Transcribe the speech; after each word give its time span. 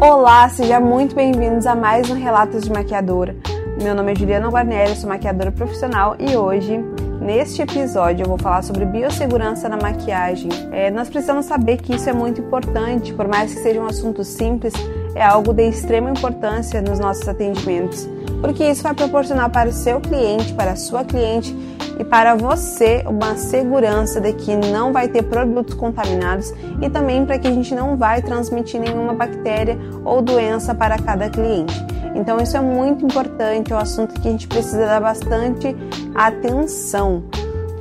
Olá, 0.00 0.48
sejam 0.48 0.80
muito 0.80 1.14
bem-vindos 1.14 1.66
a 1.66 1.74
mais 1.74 2.08
um 2.08 2.14
Relatos 2.14 2.62
de 2.64 2.72
Maquiadora. 2.72 3.36
Meu 3.82 3.94
nome 3.94 4.12
é 4.12 4.14
Juliana 4.14 4.48
Guarneri, 4.48 4.96
sou 4.96 5.10
maquiadora 5.10 5.52
profissional 5.52 6.16
e 6.18 6.34
hoje, 6.34 6.78
neste 7.20 7.60
episódio, 7.60 8.24
eu 8.24 8.28
vou 8.28 8.38
falar 8.38 8.62
sobre 8.62 8.86
biossegurança 8.86 9.68
na 9.68 9.76
maquiagem. 9.76 10.48
É, 10.72 10.90
nós 10.90 11.10
precisamos 11.10 11.44
saber 11.44 11.82
que 11.82 11.94
isso 11.94 12.08
é 12.08 12.14
muito 12.14 12.40
importante, 12.40 13.12
por 13.12 13.28
mais 13.28 13.52
que 13.52 13.60
seja 13.60 13.78
um 13.78 13.86
assunto 13.86 14.24
simples, 14.24 14.72
é 15.14 15.22
algo 15.22 15.52
de 15.52 15.68
extrema 15.68 16.08
importância 16.08 16.80
nos 16.80 16.98
nossos 16.98 17.28
atendimentos, 17.28 18.08
porque 18.40 18.64
isso 18.64 18.82
vai 18.82 18.94
proporcionar 18.94 19.50
para 19.50 19.68
o 19.68 19.72
seu 19.72 20.00
cliente, 20.00 20.52
para 20.54 20.72
a 20.72 20.76
sua 20.76 21.04
cliente 21.04 21.54
e 21.98 22.04
para 22.04 22.34
você 22.34 23.04
uma 23.06 23.36
segurança 23.36 24.20
de 24.20 24.32
que 24.32 24.56
não 24.56 24.92
vai 24.92 25.08
ter 25.08 25.22
produtos 25.22 25.74
contaminados 25.74 26.52
e 26.80 26.88
também 26.88 27.26
para 27.26 27.38
que 27.38 27.46
a 27.46 27.50
gente 27.50 27.74
não 27.74 27.96
vai 27.96 28.22
transmitir 28.22 28.80
nenhuma 28.80 29.12
bactéria 29.12 29.78
ou 30.04 30.22
doença 30.22 30.74
para 30.74 30.98
cada 30.98 31.28
cliente. 31.28 31.74
Então 32.14 32.40
isso 32.40 32.56
é 32.56 32.60
muito 32.60 33.04
importante, 33.04 33.72
é 33.72 33.76
um 33.76 33.78
assunto 33.78 34.18
que 34.18 34.26
a 34.26 34.30
gente 34.30 34.48
precisa 34.48 34.86
dar 34.86 35.00
bastante 35.00 35.76
atenção, 36.14 37.22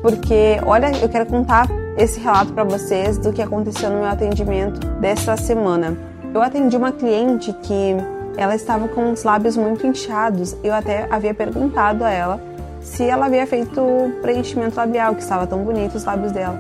porque 0.01 0.59
olha, 0.65 0.91
eu 1.01 1.09
quero 1.09 1.25
contar 1.25 1.67
esse 1.97 2.19
relato 2.19 2.53
para 2.53 2.63
vocês 2.63 3.17
do 3.17 3.33
que 3.33 3.41
aconteceu 3.41 3.89
no 3.89 3.97
meu 3.97 4.05
atendimento 4.05 4.85
dessa 4.99 5.35
semana. 5.35 5.97
Eu 6.33 6.41
atendi 6.41 6.77
uma 6.77 6.91
cliente 6.91 7.51
que 7.63 7.95
ela 8.39 8.55
estava 8.55 8.87
com 8.87 9.11
os 9.11 9.25
lábios 9.25 9.57
muito 9.57 9.85
inchados. 9.85 10.55
Eu 10.63 10.73
até 10.73 11.05
havia 11.11 11.33
perguntado 11.33 12.05
a 12.05 12.09
ela 12.09 12.41
se 12.79 13.03
ela 13.03 13.25
havia 13.25 13.45
feito 13.45 13.81
preenchimento 14.21 14.77
labial, 14.77 15.13
que 15.13 15.21
estava 15.21 15.45
tão 15.45 15.59
bonito 15.59 15.95
os 15.95 16.05
lábios 16.05 16.31
dela. 16.31 16.57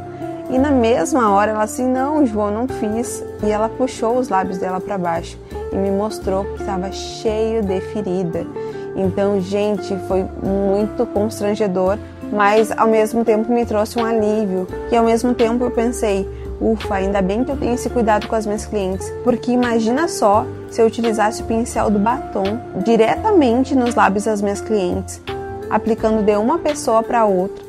E 0.49 0.59
na 0.59 0.71
mesma 0.71 1.31
hora 1.31 1.51
ela 1.51 1.63
assim, 1.63 1.87
não, 1.87 2.25
João, 2.25 2.51
não 2.51 2.67
fiz. 2.67 3.23
E 3.41 3.49
ela 3.49 3.69
puxou 3.69 4.17
os 4.17 4.27
lábios 4.27 4.57
dela 4.57 4.81
para 4.81 4.97
baixo 4.97 5.39
e 5.71 5.75
me 5.77 5.89
mostrou 5.89 6.43
que 6.43 6.59
estava 6.59 6.91
cheio 6.91 7.63
de 7.63 7.79
ferida. 7.79 8.45
Então, 8.93 9.39
gente, 9.39 9.95
foi 10.05 10.25
muito 10.43 11.05
constrangedor, 11.05 11.97
mas 12.29 12.73
ao 12.77 12.89
mesmo 12.89 13.23
tempo 13.23 13.53
me 13.53 13.65
trouxe 13.65 13.97
um 13.97 14.03
alívio. 14.03 14.67
E 14.91 14.97
ao 14.97 15.05
mesmo 15.05 15.33
tempo 15.33 15.63
eu 15.63 15.71
pensei, 15.71 16.27
ufa, 16.61 16.95
ainda 16.95 17.21
bem 17.21 17.43
que 17.43 17.51
eu 17.51 17.57
tenho 17.57 17.73
esse 17.73 17.89
cuidado 17.89 18.27
com 18.27 18.35
as 18.35 18.45
minhas 18.45 18.65
clientes, 18.65 19.11
porque 19.23 19.51
imagina 19.51 20.07
só 20.07 20.45
se 20.69 20.81
eu 20.81 20.87
utilizasse 20.87 21.41
o 21.41 21.45
pincel 21.45 21.89
do 21.89 21.99
batom 21.99 22.59
diretamente 22.83 23.75
nos 23.75 23.95
lábios 23.95 24.25
das 24.25 24.41
minhas 24.41 24.61
clientes 24.61 25.21
aplicando 25.69 26.23
de 26.23 26.35
uma 26.35 26.57
pessoa 26.57 27.03
para 27.03 27.25
outra 27.25 27.63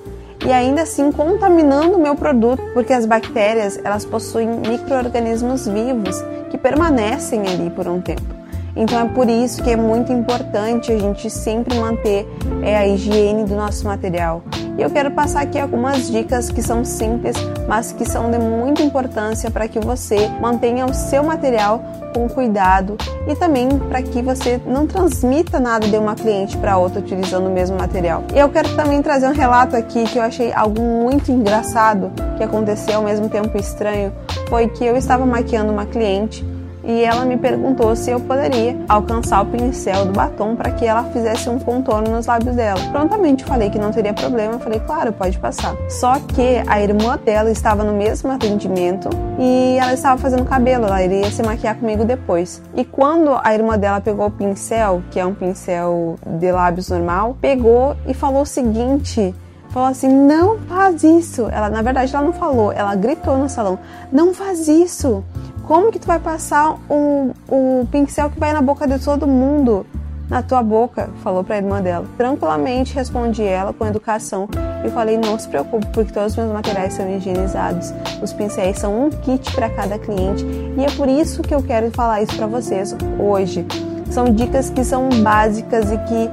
e 0.44 0.50
ainda 0.50 0.82
assim 0.82 1.12
contaminando 1.12 1.96
o 1.96 2.00
meu 2.00 2.14
produto, 2.14 2.62
porque 2.72 2.94
as 2.94 3.04
bactérias 3.04 3.78
elas 3.84 4.06
possuem 4.06 4.48
microorganismos 4.48 5.68
vivos 5.68 6.16
que 6.50 6.56
permanecem 6.56 7.42
ali 7.46 7.68
por 7.68 7.86
um 7.86 8.00
tempo. 8.00 8.40
Então 8.74 8.98
é 9.00 9.04
por 9.04 9.28
isso 9.28 9.62
que 9.62 9.70
é 9.70 9.76
muito 9.76 10.10
importante 10.12 10.90
a 10.90 10.98
gente 10.98 11.28
sempre 11.28 11.78
manter 11.78 12.26
é, 12.62 12.76
a 12.76 12.86
higiene 12.86 13.44
do 13.44 13.54
nosso 13.54 13.84
material. 13.84 14.42
E 14.80 14.82
eu 14.82 14.88
quero 14.88 15.10
passar 15.10 15.42
aqui 15.42 15.58
algumas 15.58 16.10
dicas 16.10 16.48
que 16.48 16.62
são 16.62 16.86
simples, 16.86 17.36
mas 17.68 17.92
que 17.92 18.02
são 18.06 18.30
de 18.30 18.38
muita 18.38 18.80
importância 18.80 19.50
para 19.50 19.68
que 19.68 19.78
você 19.78 20.26
mantenha 20.40 20.86
o 20.86 20.94
seu 20.94 21.22
material 21.22 21.84
com 22.14 22.26
cuidado 22.26 22.96
e 23.28 23.36
também 23.36 23.68
para 23.78 24.00
que 24.00 24.22
você 24.22 24.58
não 24.64 24.86
transmita 24.86 25.60
nada 25.60 25.86
de 25.86 25.98
uma 25.98 26.14
cliente 26.14 26.56
para 26.56 26.78
outra 26.78 26.98
utilizando 26.98 27.48
o 27.48 27.50
mesmo 27.50 27.76
material. 27.76 28.24
E 28.34 28.38
eu 28.38 28.48
quero 28.48 28.74
também 28.74 29.02
trazer 29.02 29.28
um 29.28 29.34
relato 29.34 29.76
aqui 29.76 30.04
que 30.04 30.16
eu 30.16 30.22
achei 30.22 30.50
algo 30.50 30.80
muito 30.80 31.30
engraçado 31.30 32.10
que 32.38 32.42
aconteceu 32.42 32.96
ao 32.96 33.04
mesmo 33.04 33.28
tempo 33.28 33.58
estranho, 33.58 34.14
foi 34.48 34.66
que 34.66 34.82
eu 34.82 34.96
estava 34.96 35.26
maquiando 35.26 35.70
uma 35.70 35.84
cliente 35.84 36.42
e 36.84 37.02
ela 37.02 37.24
me 37.24 37.36
perguntou 37.36 37.94
se 37.94 38.10
eu 38.10 38.20
poderia 38.20 38.76
alcançar 38.88 39.42
o 39.42 39.46
pincel 39.46 40.06
do 40.06 40.12
batom 40.12 40.56
para 40.56 40.70
que 40.70 40.84
ela 40.84 41.04
fizesse 41.04 41.48
um 41.48 41.58
contorno 41.58 42.10
nos 42.10 42.26
lábios 42.26 42.56
dela. 42.56 42.80
Prontamente 42.90 43.44
falei 43.44 43.70
que 43.70 43.78
não 43.78 43.90
teria 43.90 44.12
problema, 44.12 44.58
falei, 44.58 44.80
claro, 44.80 45.12
pode 45.12 45.38
passar. 45.38 45.74
Só 45.88 46.18
que 46.18 46.62
a 46.66 46.80
irmã 46.80 47.18
dela 47.24 47.50
estava 47.50 47.84
no 47.84 47.92
mesmo 47.92 48.30
atendimento 48.30 49.08
e 49.38 49.76
ela 49.80 49.92
estava 49.92 50.20
fazendo 50.20 50.44
cabelo, 50.44 50.86
ela 50.86 51.02
iria 51.02 51.30
se 51.30 51.42
maquiar 51.42 51.76
comigo 51.76 52.04
depois. 52.04 52.62
E 52.74 52.84
quando 52.84 53.38
a 53.42 53.54
irmã 53.54 53.78
dela 53.78 54.00
pegou 54.00 54.26
o 54.26 54.30
pincel, 54.30 55.02
que 55.10 55.20
é 55.20 55.26
um 55.26 55.34
pincel 55.34 56.16
de 56.26 56.50
lábios 56.50 56.88
normal, 56.88 57.36
pegou 57.40 57.96
e 58.06 58.14
falou 58.14 58.42
o 58.42 58.46
seguinte: 58.46 59.34
falou 59.70 59.88
assim: 59.88 60.08
não 60.08 60.58
faz 60.58 61.02
isso. 61.02 61.48
Ela, 61.50 61.70
na 61.70 61.82
verdade, 61.82 62.14
ela 62.14 62.24
não 62.24 62.32
falou, 62.32 62.72
ela 62.72 62.94
gritou 62.94 63.36
no 63.38 63.48
salão: 63.48 63.78
não 64.12 64.34
faz 64.34 64.68
isso. 64.68 65.24
Como 65.70 65.92
que 65.92 66.00
tu 66.00 66.06
vai 66.08 66.18
passar 66.18 66.80
o, 66.88 67.30
o 67.48 67.86
pincel 67.92 68.28
que 68.28 68.40
vai 68.40 68.52
na 68.52 68.60
boca 68.60 68.88
de 68.88 68.98
todo 68.98 69.24
mundo 69.24 69.86
na 70.28 70.42
tua 70.42 70.64
boca? 70.64 71.08
Falou 71.22 71.44
para 71.44 71.54
a 71.54 71.58
irmã 71.58 71.80
dela. 71.80 72.06
Tranquilamente 72.16 72.92
respondi 72.92 73.44
ela 73.44 73.72
com 73.72 73.86
educação 73.86 74.48
e 74.84 74.90
falei: 74.90 75.16
não 75.16 75.38
se 75.38 75.48
preocupe, 75.48 75.86
porque 75.92 76.12
todos 76.12 76.32
os 76.32 76.38
meus 76.38 76.52
materiais 76.52 76.94
são 76.94 77.08
higienizados. 77.08 77.94
Os 78.20 78.32
pincéis 78.32 78.80
são 78.80 79.06
um 79.06 79.10
kit 79.10 79.54
para 79.54 79.70
cada 79.70 79.96
cliente 79.96 80.44
e 80.76 80.84
é 80.84 80.90
por 80.90 81.08
isso 81.08 81.40
que 81.40 81.54
eu 81.54 81.62
quero 81.62 81.88
falar 81.92 82.20
isso 82.20 82.36
para 82.36 82.48
vocês 82.48 82.92
hoje. 83.16 83.64
São 84.10 84.24
dicas 84.24 84.70
que 84.70 84.84
são 84.84 85.08
básicas 85.22 85.92
e 85.92 85.98
que 85.98 86.30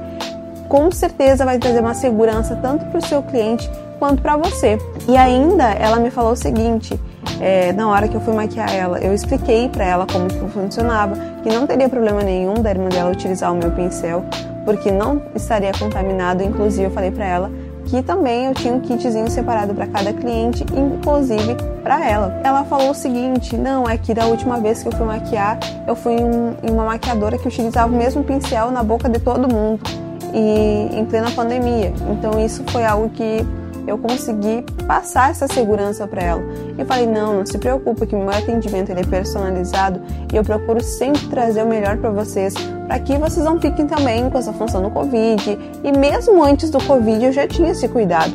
com 0.68 0.90
certeza 0.90 1.44
vai 1.44 1.60
trazer 1.60 1.78
uma 1.78 1.94
segurança 1.94 2.56
tanto 2.56 2.86
para 2.86 2.98
o 2.98 3.06
seu 3.06 3.22
cliente 3.22 3.70
quanto 3.98 4.22
para 4.22 4.36
você. 4.36 4.78
E 5.06 5.16
ainda 5.16 5.64
ela 5.72 5.96
me 5.96 6.10
falou 6.10 6.32
o 6.32 6.36
seguinte: 6.36 6.98
é, 7.40 7.72
na 7.72 7.88
hora 7.88 8.08
que 8.08 8.14
eu 8.14 8.20
fui 8.20 8.34
maquiar 8.34 8.74
ela, 8.74 8.98
eu 8.98 9.14
expliquei 9.14 9.68
para 9.68 9.84
ela 9.84 10.06
como 10.06 10.28
que 10.28 10.38
funcionava, 10.50 11.16
que 11.42 11.48
não 11.48 11.66
teria 11.66 11.88
problema 11.88 12.22
nenhum 12.22 12.54
da 12.54 12.70
irmã 12.70 12.88
dela 12.88 13.10
utilizar 13.10 13.52
o 13.52 13.56
meu 13.56 13.70
pincel, 13.70 14.24
porque 14.64 14.90
não 14.90 15.22
estaria 15.34 15.72
contaminado. 15.78 16.42
Inclusive, 16.42 16.84
eu 16.84 16.90
falei 16.90 17.10
para 17.10 17.26
ela 17.26 17.50
que 17.88 18.02
também 18.02 18.46
eu 18.46 18.54
tinha 18.54 18.74
um 18.74 18.80
kitzinho 18.80 19.30
separado 19.30 19.74
para 19.74 19.86
cada 19.86 20.12
cliente, 20.12 20.64
inclusive 20.74 21.56
para 21.82 22.06
ela. 22.06 22.40
Ela 22.44 22.64
falou 22.64 22.90
o 22.90 22.94
seguinte: 22.94 23.56
não, 23.56 23.88
é 23.88 23.96
que 23.96 24.14
da 24.14 24.26
última 24.26 24.60
vez 24.60 24.82
que 24.82 24.88
eu 24.88 24.92
fui 24.92 25.06
maquiar, 25.06 25.58
eu 25.86 25.96
fui 25.96 26.14
em 26.14 26.70
uma 26.70 26.84
maquiadora 26.84 27.38
que 27.38 27.48
utilizava 27.48 27.92
o 27.92 27.96
mesmo 27.96 28.22
pincel 28.22 28.70
na 28.70 28.82
boca 28.82 29.08
de 29.08 29.18
todo 29.18 29.52
mundo 29.52 29.80
e 30.34 30.88
em 30.92 31.04
plena 31.06 31.30
pandemia. 31.30 31.92
Então 32.10 32.38
isso 32.44 32.62
foi 32.68 32.84
algo 32.84 33.08
que 33.10 33.44
eu 33.88 33.98
consegui 33.98 34.64
passar 34.86 35.30
essa 35.30 35.48
segurança 35.48 36.06
para 36.06 36.22
ela. 36.22 36.42
E 36.76 36.84
falei: 36.84 37.06
não, 37.06 37.38
não 37.38 37.46
se 37.46 37.58
preocupe, 37.58 38.06
que 38.06 38.14
meu 38.14 38.30
atendimento 38.30 38.90
ele 38.90 39.00
é 39.00 39.04
personalizado 39.04 40.00
e 40.32 40.36
eu 40.36 40.44
procuro 40.44 40.82
sempre 40.82 41.26
trazer 41.28 41.62
o 41.62 41.66
melhor 41.66 41.96
para 41.96 42.10
vocês, 42.10 42.54
para 42.86 42.98
que 42.98 43.16
vocês 43.16 43.44
não 43.44 43.60
fiquem 43.60 43.86
também 43.86 44.28
com 44.30 44.38
essa 44.38 44.52
função 44.52 44.82
do 44.82 44.90
Covid. 44.90 45.58
E 45.82 45.92
mesmo 45.92 46.42
antes 46.42 46.70
do 46.70 46.82
Covid 46.84 47.24
eu 47.24 47.32
já 47.32 47.46
tinha 47.46 47.70
esse 47.70 47.88
cuidado. 47.88 48.32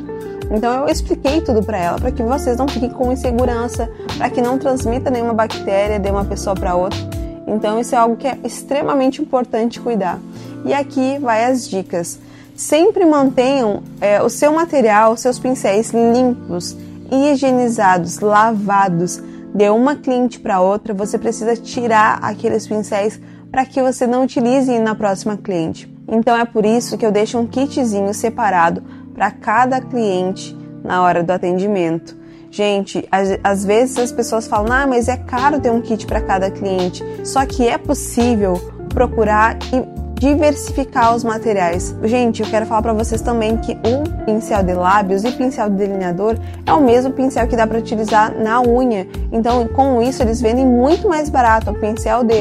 Então 0.52 0.82
eu 0.82 0.88
expliquei 0.88 1.42
tudo 1.42 1.64
para 1.64 1.78
ela, 1.78 1.98
para 1.98 2.12
que 2.12 2.22
vocês 2.22 2.58
não 2.58 2.68
fiquem 2.68 2.90
com 2.90 3.12
insegurança, 3.12 3.90
para 4.18 4.30
que 4.30 4.42
não 4.42 4.58
transmita 4.58 5.10
nenhuma 5.10 5.34
bactéria 5.34 6.00
de 6.00 6.10
uma 6.10 6.26
pessoa 6.26 6.56
para 6.56 6.76
outra. 6.76 7.00
Então 7.48 7.80
isso 7.80 7.96
é 7.96 7.98
algo 7.98 8.16
que 8.16 8.28
é 8.28 8.38
extremamente 8.44 9.22
importante 9.22 9.80
cuidar. 9.80 10.20
E 10.66 10.74
aqui 10.74 11.18
vai 11.20 11.46
as 11.46 11.68
dicas. 11.68 12.20
Sempre 12.56 13.06
mantenham 13.06 13.82
é, 14.00 14.22
o 14.22 14.30
seu 14.30 14.54
material, 14.54 15.14
os 15.14 15.22
seus 15.22 15.40
pincéis 15.40 15.92
limpos, 15.92 16.76
higienizados, 17.12 18.20
lavados. 18.20 19.22
De 19.54 19.70
uma 19.70 19.96
cliente 19.96 20.40
para 20.40 20.62
outra, 20.62 20.94
você 20.94 21.18
precisa 21.18 21.56
tirar 21.56 22.20
aqueles 22.22 22.68
pincéis 22.68 23.20
para 23.52 23.66
que 23.66 23.82
você 23.82 24.08
não 24.08 24.24
utilize 24.24 24.80
na 24.80 24.96
próxima 24.96 25.38
cliente. 25.38 25.92
Então 26.08 26.36
é 26.36 26.46
por 26.46 26.66
isso 26.66 26.98
que 26.98 27.06
eu 27.06 27.12
deixo 27.12 27.38
um 27.38 27.46
kitzinho 27.46 28.14
separado 28.14 28.84
para 29.14 29.32
cada 29.32 29.80
cliente 29.80 30.58
na 30.84 31.02
hora 31.04 31.24
do 31.24 31.32
atendimento. 31.32 32.18
Gente, 32.50 33.08
às, 33.44 33.66
vezes 33.66 33.98
as 33.98 34.12
pessoas 34.12 34.48
falam, 34.48 34.72
ah, 34.72 34.86
mas 34.86 35.08
é 35.08 35.18
caro 35.18 35.60
ter 35.60 35.72
um 35.72 35.82
kit 35.82 36.06
para 36.06 36.22
cada 36.22 36.52
cliente. 36.52 37.04
Só 37.24 37.44
que 37.46 37.68
é 37.68 37.80
possível 37.80 38.54
procurar 38.90 39.58
e 39.74 40.03
diversificar 40.24 41.14
os 41.14 41.22
materiais. 41.22 41.94
Gente, 42.04 42.42
eu 42.42 42.48
quero 42.50 42.66
falar 42.66 42.82
para 42.82 42.94
vocês 42.94 43.22
também 43.22 43.58
que 43.58 43.74
um 43.86 44.04
pincel 44.24 44.64
de 44.64 44.74
lábios 44.74 45.26
e 45.26 45.32
pincel 45.34 45.70
de 45.70 45.76
delineador 45.76 46.38
é 46.66 46.72
o 46.72 46.82
mesmo 46.82 47.12
pincel 47.12 47.46
que 47.46 47.58
dá 47.58 47.68
para 47.68 47.78
utilizar 47.78 48.34
na 48.34 48.62
unha. 48.62 49.06
Então, 49.34 49.68
com 49.68 50.02
isso, 50.02 50.24
eles 50.24 50.40
vendem 50.40 50.66
muito 50.66 51.10
mais 51.10 51.28
barato. 51.28 51.72
O 51.72 51.74
pincel 51.74 52.24
de, 52.24 52.36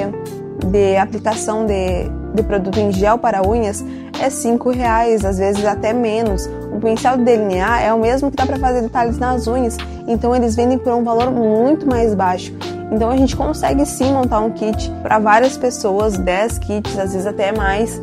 de 0.68 0.96
aplicação 0.96 1.66
de, 1.66 2.08
de 2.32 2.42
produto 2.44 2.78
em 2.78 2.92
gel 2.92 3.18
para 3.18 3.42
unhas 3.42 3.84
é 4.22 4.30
cinco 4.30 4.70
reais, 4.70 5.24
às 5.24 5.38
vezes 5.38 5.64
até 5.64 5.92
menos. 5.92 6.48
O 6.72 6.78
pincel 6.78 7.16
de 7.16 7.24
delinear 7.24 7.82
é 7.82 7.92
o 7.92 7.98
mesmo 7.98 8.30
que 8.30 8.36
dá 8.36 8.46
para 8.46 8.58
fazer 8.60 8.82
detalhes 8.82 9.18
nas 9.18 9.48
unhas, 9.48 9.76
então 10.06 10.36
eles 10.36 10.54
vendem 10.54 10.78
por 10.78 10.92
um 10.92 11.02
valor 11.02 11.32
muito 11.32 11.84
mais 11.84 12.14
baixo. 12.14 12.54
Então 12.92 13.10
a 13.10 13.16
gente 13.16 13.34
consegue 13.34 13.86
sim 13.86 14.12
montar 14.12 14.40
um 14.40 14.50
kit 14.50 14.90
para 15.02 15.18
várias 15.18 15.56
pessoas, 15.56 16.18
10 16.18 16.58
kits, 16.58 16.98
às 16.98 17.12
vezes 17.12 17.26
até 17.26 17.50
mais, 17.50 18.00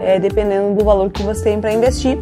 é, 0.00 0.18
dependendo 0.18 0.74
do 0.74 0.84
valor 0.84 1.10
que 1.10 1.22
você 1.22 1.44
tem 1.44 1.60
para 1.60 1.72
investir, 1.72 2.18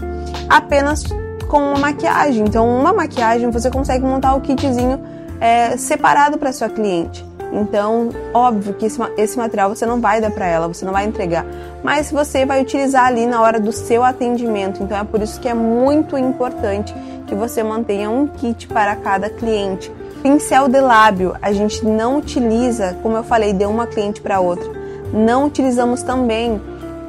apenas 0.49 1.05
com 1.49 1.59
uma 1.59 1.79
maquiagem. 1.79 2.44
Então, 2.44 2.69
uma 2.69 2.93
maquiagem 2.93 3.50
você 3.50 3.70
consegue 3.70 4.05
montar 4.05 4.35
o 4.35 4.41
kitzinho 4.41 5.00
é, 5.41 5.76
separado 5.76 6.38
para 6.38 6.53
sua 6.53 6.69
cliente. 6.69 7.25
Então, 7.53 8.11
óbvio 8.35 8.75
que 8.75 8.87
esse, 8.87 9.00
esse 9.17 9.38
material 9.38 9.71
você 9.71 9.87
não 9.87 10.00
vai 10.00 10.21
dar 10.21 10.31
para 10.31 10.47
ela, 10.47 10.69
você 10.69 10.85
não 10.85 10.93
vai 10.93 11.06
entregar, 11.06 11.47
mas 11.82 12.11
você 12.11 12.44
vai 12.44 12.61
utilizar 12.61 13.06
ali 13.06 13.26
na 13.26 13.41
hora 13.41 13.59
do 13.59 13.73
seu 13.73 14.05
atendimento. 14.05 14.82
Então, 14.82 14.99
é 14.99 15.05
por 15.05 15.23
isso 15.23 15.41
que 15.41 15.49
é 15.49 15.55
muito 15.55 16.19
importante 16.19 16.93
que 17.26 17.35
você 17.35 17.62
mantenha 17.62 18.11
um 18.11 18.26
kit 18.26 18.67
para 18.67 18.94
cada 18.97 19.31
cliente. 19.31 19.91
Pincel 20.23 20.69
de 20.69 20.81
lábio, 20.81 21.37
a 21.41 21.53
gente 21.53 21.85
não 21.85 22.19
utiliza, 22.19 22.97
como 23.03 23.17
eu 23.17 23.23
falei, 23.23 23.53
de 23.53 23.65
uma 23.65 23.87
cliente 23.87 24.20
para 24.20 24.41
outra. 24.41 24.69
Não 25.12 25.47
utilizamos 25.47 26.03
também 26.03 26.61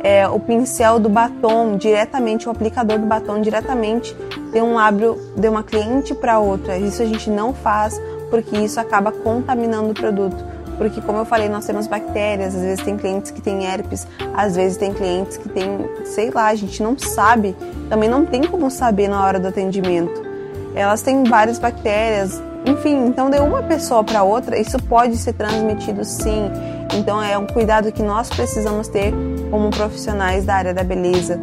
é, 0.04 0.28
o 0.28 0.40
pincel 0.40 1.00
do 1.00 1.10
batom 1.10 1.76
diretamente, 1.76 2.48
o 2.48 2.52
aplicador 2.52 3.00
do 3.00 3.06
batom 3.06 3.42
diretamente 3.42 4.16
de 4.52 4.62
um 4.62 4.76
lábio 4.76 5.20
de 5.36 5.50
uma 5.50 5.64
cliente 5.64 6.14
para 6.14 6.40
outra. 6.40 6.78
Isso 6.78 7.02
a 7.02 7.06
gente 7.06 7.30
não 7.30 7.54
faz 7.54 8.00
porque 8.30 8.56
isso 8.58 8.80
acaba 8.80 9.12
contaminando 9.12 9.90
o 9.90 9.94
produto. 9.94 10.46
Porque, 10.78 11.02
como 11.02 11.18
eu 11.18 11.26
falei, 11.26 11.50
nós 11.50 11.66
temos 11.66 11.88
bactérias, 11.88 12.56
às 12.56 12.62
vezes 12.62 12.86
tem 12.86 12.96
clientes 12.96 13.32
que 13.32 13.42
têm 13.42 13.66
herpes, 13.66 14.08
às 14.34 14.56
vezes 14.56 14.78
tem 14.78 14.94
clientes 14.94 15.36
que 15.36 15.50
têm, 15.50 15.90
sei 16.06 16.32
lá, 16.32 16.48
a 16.48 16.56
gente 16.56 16.82
não 16.82 16.98
sabe, 16.98 17.54
também 17.90 18.08
não 18.08 18.26
tem 18.26 18.44
como 18.44 18.72
saber 18.72 19.10
na 19.10 19.22
hora 19.22 19.40
do 19.40 19.48
atendimento. 19.50 20.24
Elas 20.74 21.02
têm 21.02 21.26
várias 21.26 21.60
bactérias, 21.60 22.42
enfim, 22.66 23.06
então 23.08 23.30
de 23.30 23.40
uma 23.40 23.64
pessoa 23.64 24.04
para 24.04 24.24
outra, 24.24 24.60
isso 24.60 24.82
pode 24.84 25.18
ser 25.18 25.34
transmitido 25.34 26.04
sim. 26.04 26.52
Então 26.98 27.22
é 27.22 27.38
um 27.38 27.46
cuidado 27.46 27.92
que 27.92 28.04
nós 28.04 28.30
precisamos 28.30 28.88
ter 28.88 29.14
como 29.50 29.70
profissionais 29.70 30.46
da 30.46 30.56
área 30.56 30.74
da 30.74 30.84
beleza. 30.84 31.40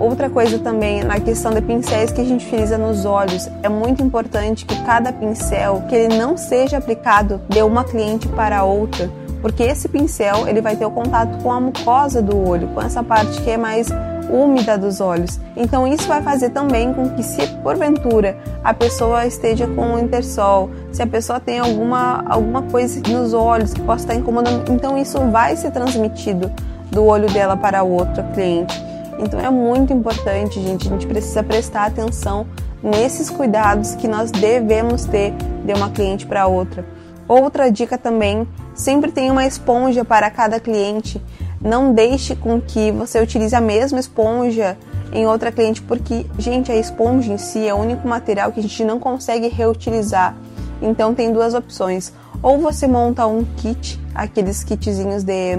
Outra 0.00 0.30
coisa 0.30 0.58
também 0.58 1.04
na 1.04 1.20
questão 1.20 1.52
de 1.52 1.60
pincéis 1.60 2.10
que 2.10 2.22
a 2.22 2.24
gente 2.24 2.46
utiliza 2.46 2.78
nos 2.78 3.04
olhos, 3.04 3.50
é 3.62 3.68
muito 3.68 4.02
importante 4.02 4.64
que 4.64 4.74
cada 4.82 5.12
pincel 5.12 5.82
que 5.88 5.94
ele 5.94 6.16
não 6.16 6.38
seja 6.38 6.78
aplicado 6.78 7.38
de 7.48 7.62
uma 7.62 7.84
cliente 7.84 8.26
para 8.28 8.64
outra, 8.64 9.10
porque 9.42 9.62
esse 9.62 9.88
pincel 9.88 10.48
ele 10.48 10.62
vai 10.62 10.74
ter 10.74 10.86
o 10.86 10.90
contato 10.90 11.42
com 11.42 11.52
a 11.52 11.60
mucosa 11.60 12.22
do 12.22 12.36
olho, 12.48 12.68
com 12.68 12.80
essa 12.80 13.02
parte 13.02 13.42
que 13.42 13.50
é 13.50 13.58
mais 13.58 13.88
úmida 14.30 14.78
dos 14.78 15.00
olhos. 15.00 15.38
Então 15.54 15.86
isso 15.86 16.08
vai 16.08 16.22
fazer 16.22 16.48
também 16.50 16.94
com 16.94 17.10
que 17.10 17.22
se 17.22 17.42
porventura 17.62 18.36
a 18.62 18.74
pessoa 18.74 19.26
esteja 19.26 19.66
com 19.66 19.94
o 19.94 19.98
intersol, 19.98 20.70
se 20.92 21.02
a 21.02 21.06
pessoa 21.06 21.40
tem 21.40 21.58
alguma 21.58 22.24
alguma 22.28 22.62
coisa 22.62 23.00
nos 23.08 23.32
olhos 23.32 23.72
que 23.72 23.80
possa 23.80 24.04
estar 24.04 24.14
incomodando, 24.14 24.70
então 24.72 24.98
isso 24.98 25.18
vai 25.30 25.56
ser 25.56 25.70
transmitido 25.70 26.50
do 26.90 27.04
olho 27.04 27.30
dela 27.32 27.56
para 27.56 27.82
o 27.82 27.90
outro 27.90 28.22
cliente. 28.34 28.74
Então 29.18 29.38
é 29.38 29.50
muito 29.50 29.92
importante, 29.92 30.60
gente, 30.60 30.88
a 30.88 30.90
gente 30.90 31.06
precisa 31.06 31.42
prestar 31.42 31.86
atenção 31.86 32.46
nesses 32.82 33.28
cuidados 33.28 33.94
que 33.94 34.08
nós 34.08 34.30
devemos 34.30 35.04
ter 35.04 35.32
de 35.64 35.72
uma 35.72 35.90
cliente 35.90 36.26
para 36.26 36.46
outra. 36.46 36.84
Outra 37.28 37.70
dica 37.70 37.96
também, 37.96 38.48
sempre 38.74 39.12
tem 39.12 39.30
uma 39.30 39.46
esponja 39.46 40.04
para 40.04 40.28
cada 40.30 40.58
cliente. 40.58 41.22
Não 41.60 41.92
deixe 41.92 42.34
com 42.34 42.60
que 42.60 42.90
você 42.90 43.20
utilize 43.20 43.54
a 43.54 43.60
mesma 43.60 44.00
esponja 44.00 44.78
em 45.12 45.26
outra 45.26 45.52
cliente, 45.52 45.82
porque, 45.82 46.24
gente, 46.38 46.70
a 46.72 46.76
esponja 46.76 47.32
em 47.32 47.38
si 47.38 47.66
é 47.66 47.74
o 47.74 47.78
único 47.78 48.06
material 48.06 48.50
que 48.52 48.60
a 48.60 48.62
gente 48.62 48.84
não 48.84 48.98
consegue 48.98 49.48
reutilizar. 49.48 50.34
Então 50.80 51.14
tem 51.14 51.32
duas 51.32 51.52
opções. 51.52 52.12
Ou 52.42 52.58
você 52.58 52.86
monta 52.86 53.26
um 53.26 53.44
kit, 53.56 54.00
aqueles 54.14 54.64
kitzinhos 54.64 55.22
de 55.22 55.58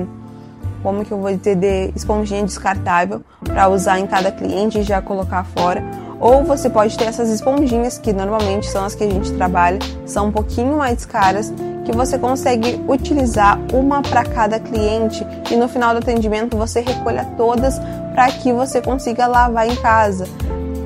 como 0.82 1.06
que 1.06 1.12
eu 1.12 1.20
vou 1.20 1.36
dizer, 1.36 1.56
de 1.56 1.92
esponjinha 1.96 2.44
descartável 2.44 3.22
para 3.44 3.70
usar 3.70 4.00
em 4.00 4.08
cada 4.08 4.32
cliente 4.32 4.80
e 4.80 4.84
já 4.84 5.02
colocar 5.02 5.44
fora. 5.44 5.84
Ou 6.20 6.44
você 6.44 6.70
pode 6.70 6.98
ter 6.98 7.06
essas 7.06 7.30
esponjinhas 7.30 7.98
que 7.98 8.14
normalmente 8.14 8.68
são 8.68 8.86
as 8.86 8.96
que 8.96 9.04
a 9.04 9.10
gente 9.10 9.32
trabalha, 9.34 9.80
são 10.06 10.28
um 10.28 10.32
pouquinho 10.32 10.78
mais 10.78 11.06
caras, 11.06 11.54
que 11.86 11.92
você 11.92 12.18
consegue 12.18 12.80
utilizar 12.88 13.60
uma 13.74 14.02
para 14.02 14.24
cada 14.24 14.60
cliente 14.60 15.26
e 15.52 15.56
no 15.56 15.68
final 15.68 15.94
do 15.94 16.00
atendimento 16.00 16.58
você 16.58 16.82
recolha 16.82 17.26
todas 17.38 17.80
para 18.14 18.32
que 18.32 18.52
você 18.52 18.82
consiga 18.82 19.28
lavar 19.28 19.68
em 19.68 19.76
casa. 19.76 20.26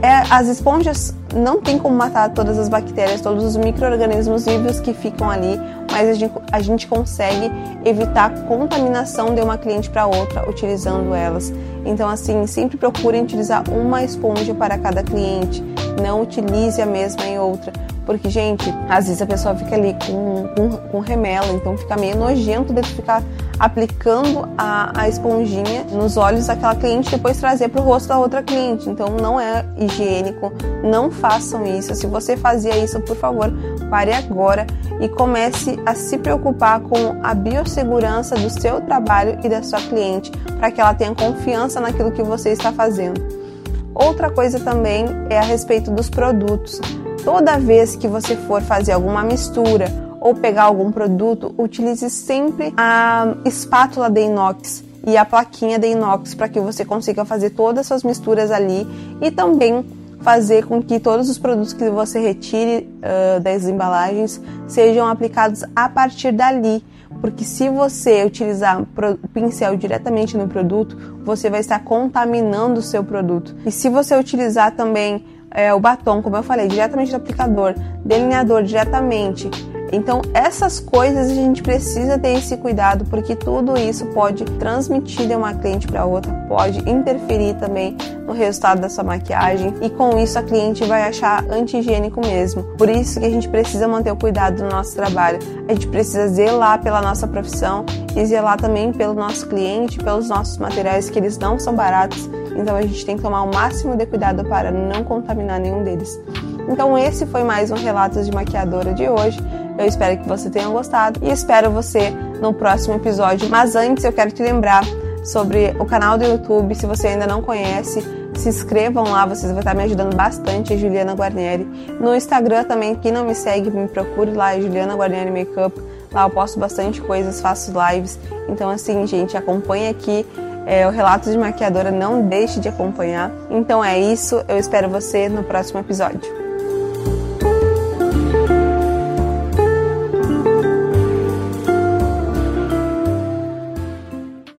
É, 0.01 0.23
as 0.29 0.47
esponjas 0.47 1.13
não 1.33 1.61
tem 1.61 1.79
como 1.79 1.95
matar 1.95 2.29
todas 2.29 2.57
as 2.57 2.69
bactérias, 2.69 3.21
todos 3.21 3.43
os 3.43 3.57
micro-organismos 3.57 4.45
vivos 4.45 4.79
que 4.79 4.93
ficam 4.93 5.29
ali, 5.29 5.59
mas 5.91 6.09
a 6.09 6.13
gente, 6.13 6.33
a 6.51 6.61
gente 6.61 6.87
consegue 6.87 7.51
evitar 7.83 8.29
contaminação 8.45 9.33
de 9.33 9.41
uma 9.41 9.57
cliente 9.57 9.89
para 9.89 10.05
outra 10.05 10.47
utilizando 10.49 11.13
elas. 11.13 11.51
Então, 11.85 12.07
assim, 12.07 12.45
sempre 12.47 12.77
procurem 12.77 13.23
utilizar 13.23 13.63
uma 13.69 14.03
esponja 14.03 14.53
para 14.53 14.77
cada 14.77 15.03
cliente, 15.03 15.63
não 16.01 16.21
utilize 16.21 16.81
a 16.81 16.85
mesma 16.85 17.25
em 17.25 17.39
outra, 17.39 17.73
porque, 18.05 18.29
gente, 18.29 18.69
às 18.89 19.07
vezes 19.07 19.21
a 19.21 19.25
pessoa 19.25 19.55
fica 19.55 19.75
ali 19.75 19.95
com, 20.05 20.47
com, 20.55 20.77
com 20.89 20.99
remela, 20.99 21.51
então 21.51 21.77
fica 21.77 21.97
meio 21.97 22.15
nojento 22.17 22.73
de 22.73 22.83
ficar 22.83 23.23
aplicando 23.59 24.47
a, 24.57 25.01
a 25.01 25.09
esponjinha 25.09 25.85
nos 25.91 26.17
olhos 26.17 26.47
daquela 26.47 26.75
cliente 26.75 27.07
e 27.09 27.11
depois 27.11 27.37
trazer 27.39 27.69
para 27.69 27.81
o 27.81 27.83
rosto 27.83 28.09
da 28.09 28.19
outra 28.19 28.43
cliente. 28.43 28.89
Então 28.89 29.09
não 29.21 29.39
é 29.39 29.65
higiênico, 29.77 30.51
não 30.83 31.09
façam 31.09 31.65
isso. 31.65 31.95
Se 31.95 32.05
você 32.05 32.37
fazia 32.37 32.77
isso, 32.77 32.99
por 33.01 33.15
favor, 33.15 33.51
pare 33.89 34.13
agora 34.13 34.67
e 34.99 35.09
comece 35.09 35.79
a 35.85 35.95
se 35.95 36.17
preocupar 36.17 36.79
com 36.81 37.19
a 37.23 37.33
biossegurança 37.33 38.35
do 38.35 38.49
seu 38.49 38.81
trabalho 38.81 39.39
e 39.43 39.49
da 39.49 39.63
sua 39.63 39.79
cliente, 39.79 40.31
para 40.57 40.71
que 40.71 40.79
ela 40.79 40.93
tenha 40.93 41.13
confiança 41.15 41.79
naquilo 41.79 42.11
que 42.11 42.23
você 42.23 42.49
está 42.49 42.71
fazendo. 42.71 43.45
Outra 43.93 44.29
coisa 44.29 44.59
também 44.59 45.05
é 45.29 45.39
a 45.39 45.43
respeito 45.43 45.89
dos 45.89 46.09
produtos. 46.09 46.81
Toda 47.25 47.57
vez 47.57 47.95
que 47.95 48.07
você 48.07 48.35
for 48.35 48.61
fazer 48.61 48.91
alguma 48.91 49.23
mistura 49.23 49.87
ou 50.21 50.35
pegar 50.35 50.65
algum 50.65 50.91
produto, 50.91 51.55
utilize 51.57 52.07
sempre 52.11 52.71
a 52.77 53.35
espátula 53.43 54.11
de 54.11 54.21
inox 54.21 54.83
e 55.07 55.17
a 55.17 55.25
plaquinha 55.25 55.79
de 55.79 55.87
inox 55.87 56.35
para 56.35 56.47
que 56.47 56.59
você 56.59 56.85
consiga 56.85 57.25
fazer 57.25 57.49
todas 57.49 57.79
as 57.79 57.87
suas 57.87 58.03
misturas 58.03 58.51
ali 58.51 58.87
e 59.19 59.31
também 59.31 59.83
fazer 60.21 60.67
com 60.67 60.81
que 60.83 60.99
todos 60.99 61.27
os 61.27 61.39
produtos 61.39 61.73
que 61.73 61.89
você 61.89 62.19
retire 62.19 62.87
uh, 62.97 63.39
das 63.39 63.65
embalagens 63.65 64.39
sejam 64.67 65.07
aplicados 65.07 65.63
a 65.75 65.89
partir 65.89 66.31
dali. 66.31 66.83
Porque 67.21 67.43
se 67.43 67.69
você 67.69 68.23
utilizar 68.23 68.79
o 68.81 69.27
pincel 69.29 69.75
diretamente 69.77 70.37
no 70.37 70.47
produto, 70.47 70.95
você 71.23 71.49
vai 71.49 71.61
estar 71.61 71.79
contaminando 71.83 72.81
o 72.81 72.83
seu 72.83 73.03
produto. 73.03 73.55
E 73.65 73.71
se 73.71 73.89
você 73.89 74.15
utilizar 74.15 74.75
também 74.75 75.25
é, 75.55 75.73
o 75.73 75.79
batom, 75.79 76.21
como 76.21 76.35
eu 76.35 76.43
falei, 76.43 76.67
diretamente 76.67 77.11
do 77.11 77.17
aplicador, 77.17 77.73
delineador 78.03 78.61
diretamente. 78.61 79.49
Então, 79.91 80.21
essas 80.33 80.79
coisas 80.79 81.31
a 81.31 81.33
gente 81.33 81.63
precisa 81.63 82.19
ter 82.19 82.33
esse 82.33 82.57
cuidado, 82.57 83.05
porque 83.05 83.35
tudo 83.35 83.77
isso 83.77 84.05
pode 84.07 84.43
transmitir 84.43 85.27
de 85.27 85.35
uma 85.35 85.53
cliente 85.53 85.87
para 85.87 86.03
outra, 86.05 86.33
pode 86.49 86.79
interferir 86.89 87.53
também 87.55 87.95
no 88.27 88.33
resultado 88.33 88.81
da 88.81 88.89
sua 88.89 89.03
maquiagem, 89.03 89.73
e 89.81 89.89
com 89.89 90.17
isso 90.17 90.37
a 90.37 90.43
cliente 90.43 90.83
vai 90.83 91.03
achar 91.03 91.45
anti-higiênico 91.49 92.19
mesmo. 92.19 92.63
Por 92.77 92.89
isso 92.89 93.19
que 93.19 93.25
a 93.25 93.29
gente 93.29 93.47
precisa 93.47 93.87
manter 93.87 94.11
o 94.11 94.17
cuidado 94.17 94.57
do 94.57 94.69
nosso 94.69 94.95
trabalho. 94.95 95.39
A 95.69 95.73
gente 95.73 95.87
precisa 95.87 96.27
zelar 96.27 96.81
pela 96.81 97.01
nossa 97.01 97.27
profissão 97.27 97.85
e 98.15 98.25
zelar 98.25 98.57
também 98.57 98.91
pelo 98.91 99.13
nosso 99.13 99.47
cliente, 99.47 99.99
pelos 99.99 100.27
nossos 100.27 100.57
materiais, 100.57 101.09
que 101.09 101.19
eles 101.19 101.37
não 101.37 101.57
são 101.57 101.73
baratos 101.73 102.27
então 102.55 102.75
a 102.75 102.81
gente 102.81 103.05
tem 103.05 103.17
que 103.17 103.23
tomar 103.23 103.43
o 103.43 103.53
máximo 103.53 103.95
de 103.95 104.05
cuidado 104.05 104.43
para 104.45 104.71
não 104.71 105.03
contaminar 105.03 105.59
nenhum 105.59 105.83
deles. 105.83 106.19
Então 106.67 106.97
esse 106.97 107.25
foi 107.25 107.43
mais 107.43 107.69
um 107.69 107.75
Relatos 107.75 108.25
de 108.25 108.31
Maquiadora 108.31 108.93
de 108.93 109.07
hoje. 109.07 109.39
Eu 109.77 109.85
espero 109.85 110.17
que 110.17 110.27
você 110.27 110.49
tenha 110.49 110.67
gostado 110.69 111.19
e 111.21 111.29
espero 111.29 111.69
você 111.69 112.11
no 112.41 112.53
próximo 112.53 112.95
episódio. 112.95 113.49
Mas 113.49 113.75
antes 113.75 114.03
eu 114.03 114.13
quero 114.13 114.31
te 114.31 114.41
lembrar 114.41 114.83
sobre 115.23 115.75
o 115.79 115.85
canal 115.85 116.17
do 116.17 116.23
YouTube. 116.23 116.73
Se 116.75 116.85
você 116.85 117.07
ainda 117.07 117.27
não 117.27 117.41
conhece, 117.41 118.01
se 118.35 118.49
inscrevam 118.49 119.03
lá, 119.03 119.25
vocês 119.25 119.51
vão 119.51 119.59
estar 119.59 119.73
me 119.73 119.83
ajudando 119.83 120.15
bastante, 120.15 120.77
Juliana 120.77 121.13
Guarnieri. 121.13 121.65
No 121.99 122.15
Instagram 122.15 122.63
também, 122.63 122.95
quem 122.95 123.11
não 123.11 123.25
me 123.25 123.35
segue, 123.35 123.69
me 123.69 123.87
procure 123.87 124.31
lá, 124.31 124.57
Juliana 124.59 124.95
Guarnieri 124.95 125.31
Makeup. 125.31 125.75
Lá 126.11 126.23
eu 126.23 126.29
posto 126.29 126.59
bastante 126.59 127.01
coisas, 127.01 127.41
faço 127.41 127.73
lives. 127.91 128.17
Então 128.47 128.69
assim, 128.69 129.05
gente, 129.05 129.35
acompanha 129.35 129.89
aqui 129.89 130.25
é, 130.65 130.87
o 130.87 130.91
Relatos 130.91 131.31
de 131.31 131.37
Maquiadora, 131.37 131.91
não 131.91 132.27
deixe 132.27 132.59
de 132.59 132.67
acompanhar. 132.67 133.31
Então 133.49 133.83
é 133.83 133.99
isso, 133.99 134.43
eu 134.47 134.57
espero 134.57 134.89
você 134.89 135.29
no 135.29 135.43
próximo 135.43 135.79
episódio. 135.79 136.44